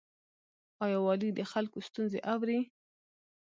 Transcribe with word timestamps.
آیا 0.85 0.99
والي 1.05 1.29
د 1.33 1.39
خلکو 1.51 1.77
ستونزې 1.87 2.19
اوري؟ 2.33 2.59